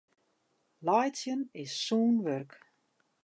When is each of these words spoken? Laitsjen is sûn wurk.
Laitsjen 0.85 1.41
is 1.61 1.71
sûn 1.83 2.15
wurk. 2.23 2.51